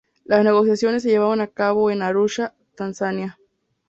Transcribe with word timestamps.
Las 0.25 0.43
negociaciones 0.43 1.03
se 1.03 1.09
llevaron 1.09 1.41
a 1.41 1.47
cabo 1.47 1.91
en 1.91 2.01
Arusha, 2.01 2.55
Tanzania. 2.73 3.37